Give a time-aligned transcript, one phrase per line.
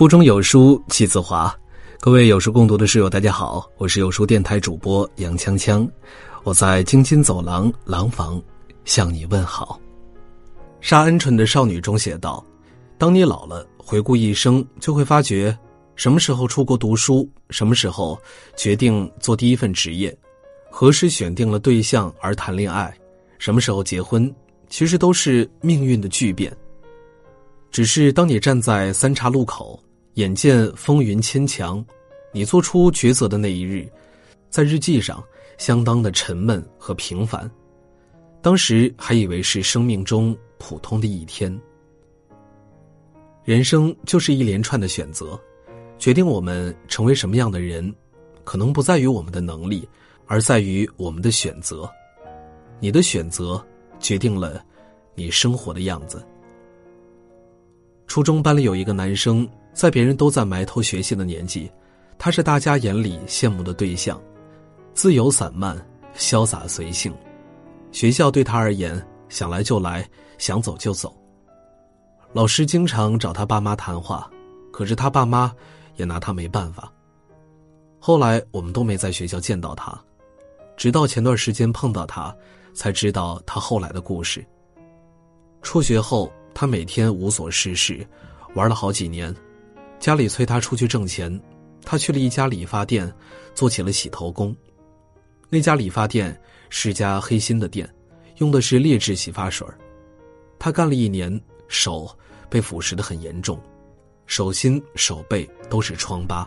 [0.00, 1.54] 腹中有书气自华，
[2.00, 5.86] 各位有书共读的室友，大家好，我是有书电台主播杨锵锵，
[6.42, 8.42] 我在京津走廊廊坊
[8.86, 9.78] 向你问好。
[10.80, 12.42] 杀恩淳的少女中写道
[12.96, 15.54] ：“当你老了，回顾一生，就会发觉，
[15.96, 18.18] 什么时候出国读书，什么时候
[18.56, 20.16] 决定做第一份职业，
[20.70, 22.90] 何时选定了对象而谈恋爱，
[23.38, 24.34] 什么时候结婚，
[24.70, 26.50] 其实都是命运的巨变。”
[27.70, 29.78] 只是当你站在三岔路口，
[30.20, 31.82] 眼见风云牵强，
[32.30, 33.90] 你做出抉择的那一日，
[34.50, 35.24] 在日记上
[35.56, 37.50] 相当的沉闷和平凡。
[38.42, 41.58] 当时还以为是生命中普通的一天。
[43.44, 45.40] 人生就是一连串的选择，
[45.98, 47.90] 决定我们成为什么样的人，
[48.44, 49.88] 可能不在于我们的能力，
[50.26, 51.90] 而在于我们的选择。
[52.78, 53.62] 你的选择
[53.98, 54.62] 决定了
[55.14, 56.22] 你生活的样子。
[58.10, 61.70] 初中班里有一个男生，在别人都在埋头学习的年纪，
[62.18, 64.20] 他是大家眼里羡慕的对象，
[64.92, 65.80] 自由散漫，
[66.16, 67.14] 潇洒随性。
[67.92, 70.04] 学校对他而言，想来就来，
[70.38, 71.16] 想走就走。
[72.32, 74.28] 老师经常找他爸妈谈话，
[74.72, 75.54] 可是他爸妈
[75.94, 76.92] 也拿他没办法。
[78.00, 79.96] 后来我们都没在学校见到他，
[80.76, 82.34] 直到前段时间碰到他，
[82.74, 84.44] 才知道他后来的故事。
[85.62, 86.28] 辍学后。
[86.60, 88.06] 他每天无所事事，
[88.52, 89.34] 玩了好几年，
[89.98, 91.40] 家里催他出去挣钱，
[91.86, 93.10] 他去了一家理发店，
[93.54, 94.54] 做起了洗头工。
[95.48, 96.38] 那家理发店
[96.68, 97.88] 是家黑心的店，
[98.40, 99.66] 用的是劣质洗发水。
[100.58, 102.14] 他干了一年，手
[102.50, 103.58] 被腐蚀的很严重，
[104.26, 106.46] 手心、手背都是疮疤。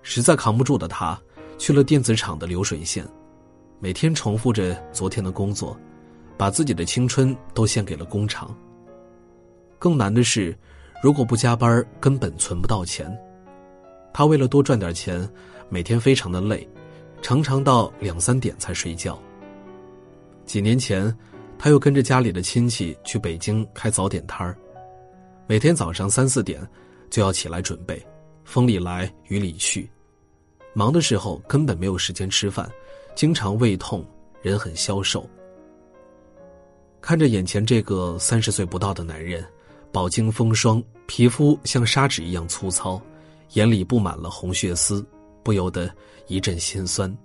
[0.00, 1.20] 实在扛不住的他，
[1.58, 3.06] 去了电子厂的流水线，
[3.80, 5.78] 每天重复着昨天的工作，
[6.38, 8.56] 把自己的青春都献给了工厂。
[9.84, 10.56] 更难的是，
[11.02, 13.06] 如果不加班，根本存不到钱。
[14.14, 15.28] 他为了多赚点钱，
[15.68, 16.66] 每天非常的累，
[17.20, 19.20] 常常到两三点才睡觉。
[20.46, 21.14] 几年前，
[21.58, 24.56] 他又跟着家里的亲戚去北京开早点摊儿，
[25.46, 26.66] 每天早上三四点
[27.10, 28.02] 就要起来准备，
[28.42, 29.86] 风里来雨里去，
[30.72, 32.66] 忙的时候根本没有时间吃饭，
[33.14, 34.02] 经常胃痛，
[34.40, 35.28] 人很消瘦。
[37.02, 39.46] 看着眼前这个三十岁不到的男人。
[39.94, 43.00] 饱经风霜，皮肤像砂纸一样粗糙，
[43.52, 45.06] 眼里布满了红血丝，
[45.44, 45.88] 不由得
[46.26, 47.16] 一阵心酸。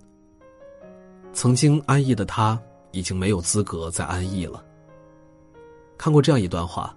[1.33, 4.63] 曾经安逸的他，已经没有资格再安逸了。
[5.97, 6.95] 看过这样一段话：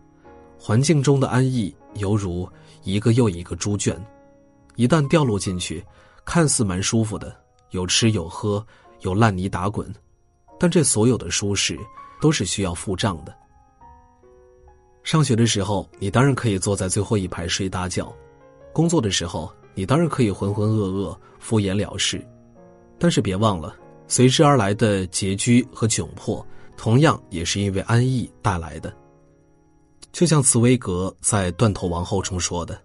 [0.59, 2.47] 环境中的安逸犹如
[2.83, 3.99] 一个又一个猪圈，
[4.77, 5.83] 一旦掉落进去，
[6.23, 7.35] 看似蛮舒服的，
[7.71, 8.63] 有吃有喝，
[9.01, 9.91] 有烂泥打滚，
[10.61, 11.79] 但这所有的舒适
[12.21, 13.35] 都是需要付账的。
[15.03, 18.05] 上学的时候，你当然可以坐在最后一排睡大觉；
[18.73, 22.25] 工作的时候，你当然可以浑浑噩噩、敷衍了事。
[22.99, 23.75] 但是别忘了，
[24.07, 26.47] 随之而来的拮据和窘迫，
[26.77, 28.95] 同样也是因为安逸带来的。
[30.13, 32.81] 就像茨威格在《断头王后》中说的：“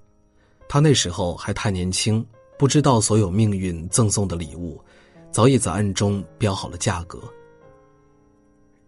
[0.67, 2.25] 他那时候还太年轻，
[2.57, 4.81] 不知道所有命运赠送的礼物，
[5.29, 7.21] 早已在暗中标好了价格。”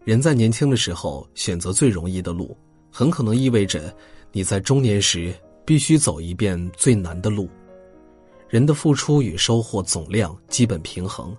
[0.02, 2.56] 人在年轻的时候选择最容易的路。
[2.90, 3.94] 很可能意味着，
[4.32, 5.34] 你在中年时
[5.64, 7.48] 必须走一遍最难的路。
[8.48, 11.36] 人的付出与收获总量基本平衡，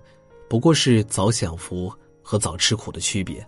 [0.48, 1.92] 不过是早享福
[2.22, 3.46] 和早吃苦的区别。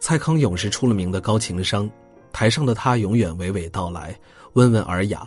[0.00, 1.90] 蔡康永是出了名的高情商，
[2.32, 4.18] 台上的他永远娓娓道来，
[4.54, 5.20] 温文尔雅；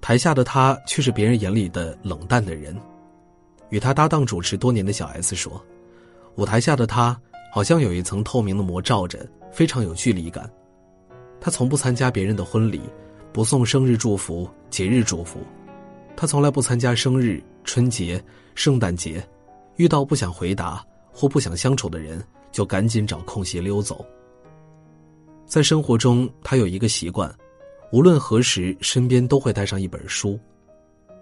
[0.00, 2.74] 台下的他却是别人眼里的冷淡的人。
[3.70, 5.62] 与他搭档主持多年的小 S 说
[6.36, 7.18] ：“舞台下的他
[7.54, 10.50] 好像有一层透明的膜罩着。”非常有距离感，
[11.40, 12.80] 他从不参加别人的婚礼，
[13.32, 15.38] 不送生日祝福、节日祝福，
[16.16, 18.20] 他从来不参加生日、春节、
[18.56, 19.24] 圣诞节，
[19.76, 22.20] 遇到不想回答或不想相处的人，
[22.50, 24.04] 就赶紧找空隙溜走。
[25.46, 27.32] 在生活中，他有一个习惯，
[27.92, 30.36] 无论何时，身边都会带上一本书，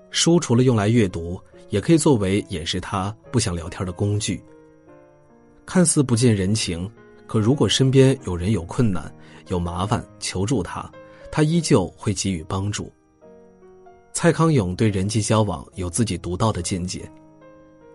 [0.09, 1.39] 书除了用来阅读，
[1.69, 4.43] 也可以作为掩饰他不想聊天的工具。
[5.73, 6.87] 看似不近人情。
[7.27, 9.11] 可如果身边有人有困难、
[9.49, 10.93] 有麻烦求助他，
[11.31, 12.93] 他依旧会给予帮助。
[14.13, 17.11] 蔡康永对人际交往有自己独到的见解。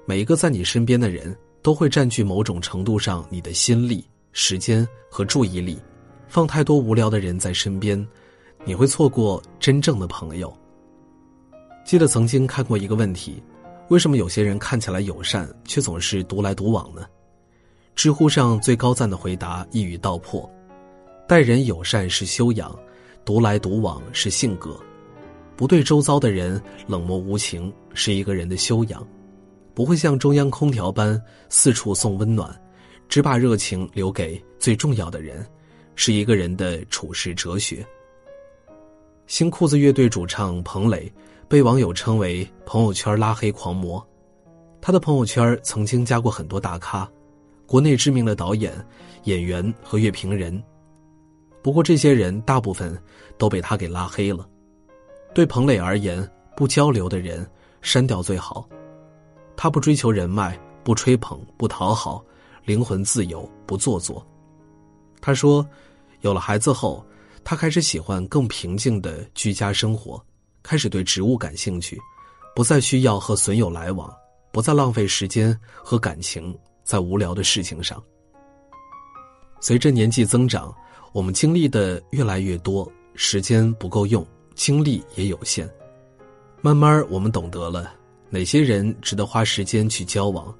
[0.07, 5.79] 每一个在你身边的人都会占据某种程度上你的心力、时间和注意力。
[6.27, 8.03] 放太多无聊的人在身边，
[8.65, 10.51] 你会错过真正的朋友。
[11.85, 13.39] 记得曾经看过一个问题：
[13.89, 17.05] 为什么有些人看起来友善，却总是独来独往呢？
[17.97, 20.47] 知乎上最高赞的回答一语道破：
[21.27, 22.73] 待人友善是修养，
[23.25, 24.79] 独来独往是性格，
[25.55, 29.05] 不对周遭的人冷漠无情是一个人的修养，
[29.73, 32.55] 不会像中央空调般四处送温暖，
[33.09, 35.43] 只把热情留给最重要的人，
[35.95, 37.83] 是一个人的处世哲学。
[39.25, 41.11] 新裤子乐队主唱彭磊
[41.47, 44.07] 被网友称为“朋友圈拉黑狂魔”，
[44.79, 47.09] 他的朋友圈曾经加过很多大咖，
[47.67, 48.73] 国内知名的导演、
[49.25, 50.63] 演员和乐评人。
[51.61, 52.97] 不过，这些人大部分
[53.37, 54.47] 都被他给拉黑了。
[55.35, 56.25] 对彭磊而言，
[56.55, 57.45] 不交流的人
[57.81, 58.67] 删掉最好。
[59.57, 62.23] 他不追求人脉，不吹捧，不讨好，
[62.63, 64.25] 灵魂自由，不做作。
[65.19, 65.67] 他说，
[66.21, 67.05] 有了孩子后，
[67.43, 70.23] 他开始喜欢更平静的居家生活，
[70.63, 71.99] 开始对植物感兴趣，
[72.55, 74.09] 不再需要和损友来往，
[74.53, 78.01] 不再浪费时间和感情在无聊的事情上。
[79.59, 80.73] 随着年纪增长。
[81.13, 84.23] 我们经历的越来越多，时间不够用，
[84.53, 85.67] 精力也有限。
[86.61, 87.91] 慢慢，我们懂得了
[88.29, 90.53] 哪些人值得花时间去交往，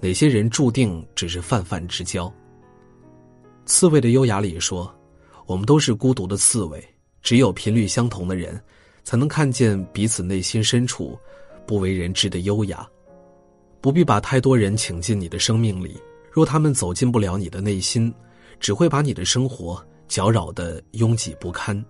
[0.00, 2.30] 哪些人注定只是泛泛之交。
[3.64, 4.92] 刺猬的优雅里说
[5.46, 6.84] ：“我们都是孤独的刺猬，
[7.22, 8.60] 只有频率相同的人，
[9.04, 11.18] 才能看见彼此内心深处
[11.66, 12.86] 不为人知的优雅。
[13.82, 16.00] 不必把太多人请进你的生命里，
[16.30, 18.10] 若他们走进不了你的内心，
[18.58, 21.82] 只会把你的生活。”搅扰的拥挤不堪。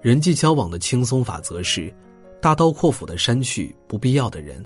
[0.00, 1.94] 人际交往的轻松法则是，
[2.42, 4.64] 大刀阔斧的删去不必要的人，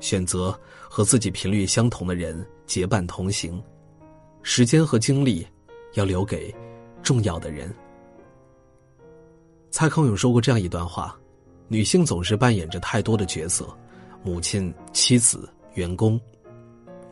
[0.00, 0.58] 选择
[0.88, 3.62] 和自己频率相同的人结伴同行，
[4.42, 5.46] 时间和精力
[5.94, 6.52] 要留给
[7.04, 7.72] 重要的人。
[9.70, 11.16] 蔡康永说过这样一段话：
[11.68, 13.64] 女性总是扮演着太多的角色，
[14.22, 16.20] 母亲、妻子、员工，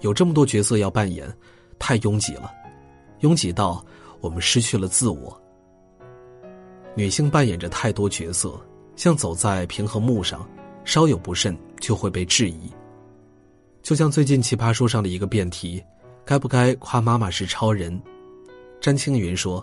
[0.00, 1.32] 有这么多角色要扮演，
[1.78, 2.50] 太拥挤了，
[3.20, 3.84] 拥挤到。
[4.20, 5.38] 我们失去了自我。
[6.94, 8.58] 女性扮演着太多角色，
[8.96, 10.48] 像走在平衡木上，
[10.82, 12.72] 稍有不慎就会被质疑。
[13.82, 15.84] 就像最近奇葩说上的一个辩题：
[16.24, 18.00] 该不该夸妈妈是超人？
[18.80, 19.62] 詹青云说：“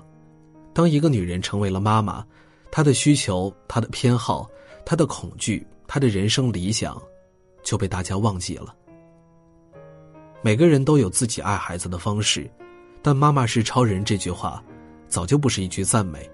[0.76, 2.24] 当一个女人成为了妈妈，
[2.70, 4.48] 她的需求、她的偏好、
[4.86, 7.02] 她的恐惧、她的人生理想，
[7.64, 8.76] 就被大家忘记了。
[10.42, 12.50] 每个人都有自己爱孩子的方式。”
[13.04, 14.64] 但“妈妈是超人”这句话，
[15.08, 16.30] 早就不是一句赞美，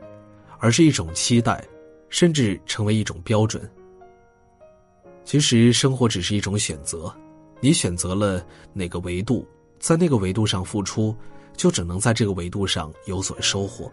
[0.60, 1.66] 而是一种期待，
[2.10, 3.72] 甚至成为一种标准。
[5.24, 7.10] 其实，生活只是一种选择，
[7.62, 9.48] 你选择了哪个维度，
[9.80, 11.16] 在那个维度上付出，
[11.56, 13.90] 就只能在这个维度上有所收获。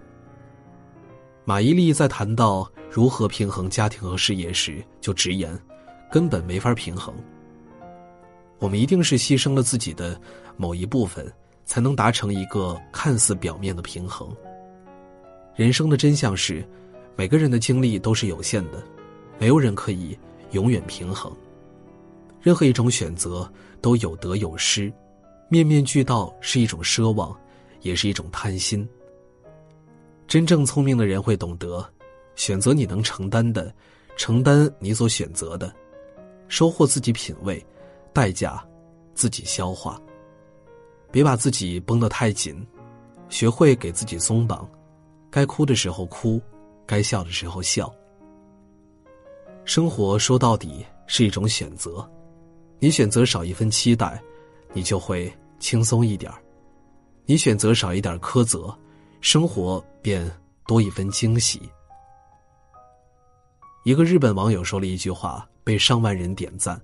[1.44, 5.56] 马伊琍在谈到如何平衡家庭和事业时，就直言，
[6.14, 7.12] 根本没法平衡。
[8.61, 10.16] 我们一定是牺牲了自己的
[10.56, 11.26] 某一部分。
[11.66, 14.28] 才能达成一个看似表面的平衡。
[15.56, 16.62] 人生的真相是，
[17.16, 18.82] 每个人的精力都是有限的，
[19.38, 20.14] 没有人可以
[20.50, 21.34] 永远平衡。
[22.43, 23.50] 任何一种选择
[23.81, 24.93] 都有得有失，
[25.49, 27.34] 面面俱到是一种奢望，
[27.81, 28.87] 也是一种贪心。
[30.26, 31.82] 真正聪明的人会懂得，
[32.37, 33.75] 选择你能承担的，
[34.19, 35.75] 承担你所选择的，
[36.54, 37.60] 收获自己品味，
[38.12, 38.64] 代价
[39.12, 40.00] 自己消化。
[41.10, 42.64] 别把自己绷得太紧，
[43.29, 44.64] 学会给自己松绑，
[45.32, 46.40] 该哭的时候哭，
[46.86, 47.93] 该笑的时候笑。
[49.64, 52.08] 生活说到底是一种选择，
[52.79, 54.22] 你选择少一分期待，
[54.72, 56.32] 你就会轻松一点
[57.24, 58.72] 你选择少一点苛责，
[59.20, 60.24] 生活便
[60.69, 61.69] 多一分惊喜。
[63.82, 66.80] 一个日本网友说了一句话，被上万人点赞：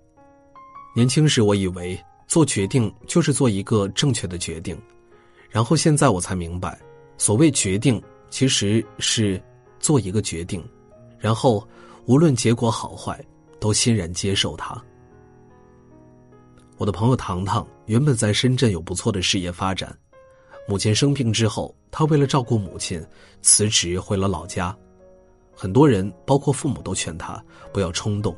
[0.97, 2.03] 年轻时我以为。
[2.27, 4.81] 做决定就是做一个正确的决定，
[5.49, 6.81] 然后现在我才明白，
[7.19, 9.43] 所谓决定其实是
[9.81, 10.65] 做一个决定，
[11.19, 11.67] 然后
[12.05, 13.21] 无论结果好坏，
[13.59, 14.81] 都欣然接受它。
[16.77, 19.93] 我的朋友糖糖原本在深圳有不错的事业发展，
[20.69, 23.05] 母亲生病之后，他为了照顾母亲，
[23.43, 24.73] 辞职回了老家。
[25.53, 28.37] 很多人，包括父母，都劝他不要冲动，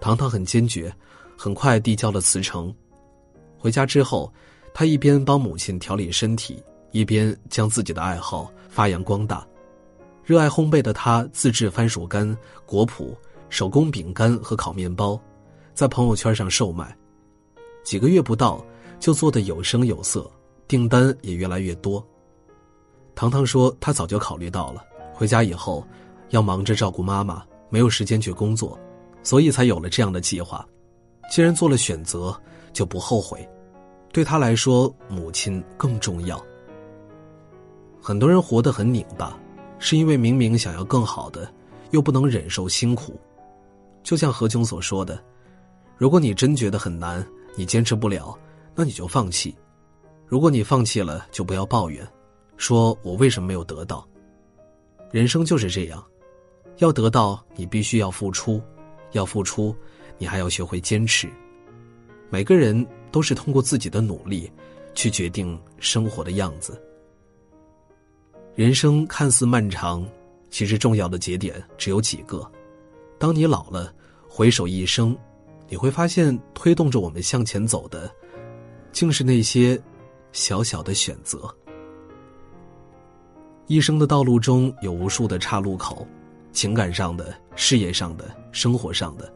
[0.00, 0.94] 糖糖很坚决，
[1.36, 2.74] 很快递交了辞呈。
[3.58, 4.32] 回家之后，
[4.72, 9.46] 他一边帮母亲调理身体，一边将自己的爱好发扬光大。
[10.24, 12.36] 热爱烘焙的他自制番薯干、
[12.66, 13.14] 果脯、
[13.48, 15.20] 手工饼干和烤面包，
[15.74, 16.96] 在朋友圈上售卖。
[17.82, 18.64] 几个月不到，
[18.98, 20.30] 就做的有声有色，
[20.66, 22.04] 订单也越来越多。
[23.14, 24.82] 糖糖说：“他早就考虑到了，
[25.12, 25.86] 回家以后
[26.30, 28.78] 要忙着照顾妈妈，没有时间去工作，
[29.24, 30.64] 所以才有了这样的计划。
[31.32, 32.40] 既然做了选择，
[32.72, 33.44] 就不后悔。”
[34.14, 36.40] 对他来说，母亲更重要。
[38.00, 39.36] 很多人活得很拧巴，
[39.80, 41.52] 是因为明明想要更好的，
[41.90, 43.18] 又不能忍受辛苦。
[44.04, 45.20] 就像何炅所说的
[45.98, 47.26] ：“如果你真觉得很难，
[47.56, 48.38] 你坚持不了，
[48.72, 49.52] 那你就放弃；
[50.26, 52.06] 如果你放弃了，就不要抱怨，
[52.56, 54.06] 说我为什么没有得到。
[55.10, 56.04] 人生就是这样，
[56.76, 58.62] 要得到你必须要付出，
[59.14, 59.74] 要付出，
[60.18, 61.28] 你还要学会坚持。
[62.30, 64.48] 每个人都是通过自己的努力，
[64.94, 66.80] 去决定生活的样子。”
[68.54, 70.06] 人生看似漫长，
[70.50, 72.48] 其实重要的节点只有几个。
[73.18, 73.92] 当你老了，
[74.28, 75.16] 回首一生，
[75.68, 78.08] 你会发现推动着我们向前走的，
[78.92, 79.80] 竟是那些
[80.32, 81.52] 小小的选择。
[83.66, 86.06] 一生的道路中有无数的岔路口，
[86.54, 89.30] 情感上的、事业上的、生活上的，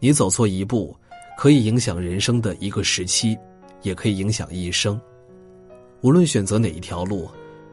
[0.00, 0.96] 你走错一步，
[1.38, 3.38] 可以影响人生的一个时期，
[3.82, 5.00] 也可以影响一生。
[6.00, 7.30] 无论选择哪一条路。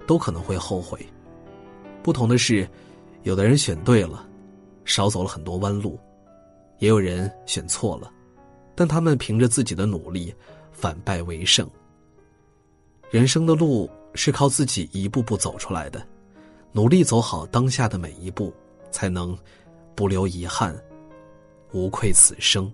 [0.08, 1.06] 都可能会后悔。
[2.02, 2.66] 不同的是，
[3.24, 4.26] 有的人选对了，
[4.86, 6.00] 少走了很多弯路；
[6.80, 8.10] 也有人选错了，
[8.74, 10.34] 但他们凭着自己的努力，
[10.72, 11.70] 反败为胜。
[13.12, 16.02] 人生的路是靠自己一步步走出来的，
[16.72, 18.54] 努力走好当下的每一步，
[18.92, 19.38] 才能
[19.96, 20.76] 不留遗憾，
[21.72, 22.72] 无愧此生。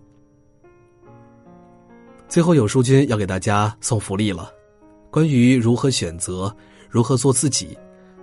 [2.28, 4.52] 最后，有书君要给大家送福利了，
[5.12, 6.54] 关于如何选择。
[6.90, 7.76] 如何做自己？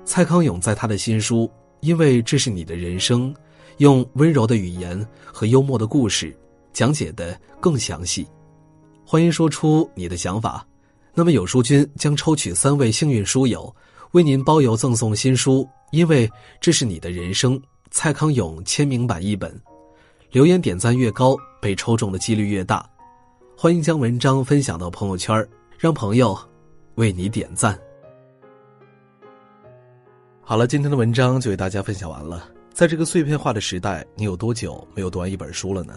[0.05, 1.45] 蔡康永在他的新书
[1.81, 3.35] 《因为这是你的人生》，
[3.79, 6.37] 用温柔的语言和幽默的故事
[6.73, 8.25] 讲解的更详细。
[9.05, 10.65] 欢迎说出你的想法。
[11.15, 13.75] 那么有书君将抽取三位幸运书友，
[14.13, 15.63] 为您包邮赠送新书
[15.93, 16.29] 《因为
[16.61, 17.57] 这是你的人生》
[17.93, 19.57] 蔡康永签名版一本。
[20.33, 22.85] 留言点赞越高，被抽中的几率越大。
[23.57, 25.49] 欢迎将文章分享到朋友圈，
[25.79, 26.37] 让朋友
[26.97, 27.79] 为你点赞。
[30.41, 32.49] 好了，今天的文章就为大家分享完了。
[32.73, 35.97] 在这个碎片化的时代，你有多久没有读完一本书了呢？